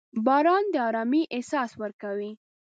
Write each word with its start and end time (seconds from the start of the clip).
•باران 0.25 0.63
د 0.73 0.75
ارامۍ 0.87 1.23
احساس 1.35 1.71
ورکوي. 1.81 2.31